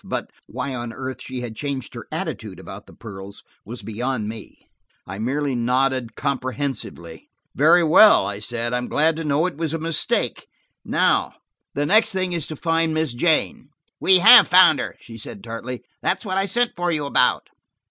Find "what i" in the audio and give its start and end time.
16.25-16.47